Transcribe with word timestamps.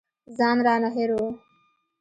ځان 0.37 0.57
رانه 0.65 0.89
هېر 0.95 1.09
و. 1.15 1.17